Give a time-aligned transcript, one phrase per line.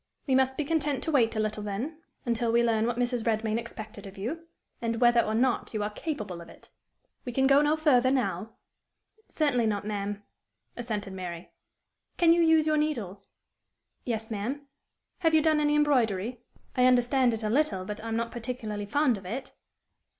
[0.25, 3.23] We must be content to wait a little, then until we learn what Mrs.
[3.23, 4.47] Redmain expected of you,
[4.81, 6.69] and whether or not you are capable of it.
[7.23, 8.53] We can go no further now."
[9.27, 10.23] "Certainly not, ma'am,"
[10.75, 11.51] assented Mary.
[12.17, 13.21] "Can you use your needle?"
[14.03, 14.65] "Yes, ma'am."
[15.19, 16.41] "Have you done any embroidery?"
[16.75, 19.51] "I understand it a little, but I am not particularly fond of it."